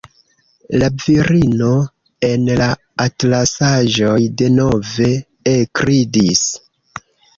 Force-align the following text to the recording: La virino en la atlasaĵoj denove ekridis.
La 0.83 0.87
virino 1.03 1.67
en 2.29 2.47
la 2.61 2.69
atlasaĵoj 3.05 4.17
denove 4.43 5.11
ekridis. 5.57 6.43